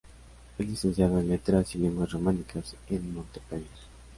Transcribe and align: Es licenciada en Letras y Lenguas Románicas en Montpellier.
Es 0.57 0.65
licenciada 0.67 1.19
en 1.19 1.29
Letras 1.29 1.75
y 1.75 1.77
Lenguas 1.77 2.11
Románicas 2.13 2.75
en 2.89 3.13
Montpellier. 3.13 3.67